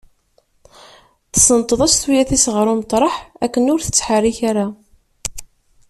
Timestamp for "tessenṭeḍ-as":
1.33-1.95